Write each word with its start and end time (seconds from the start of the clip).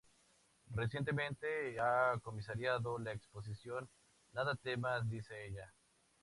Recientemente 0.73 1.79
ha 1.79 2.17
comisariado 2.23 2.97
la 2.97 3.11
exposición 3.11 3.87
"Nada 4.31 4.55
temas, 4.55 5.07
dice 5.07 5.45
ella. 5.45 5.71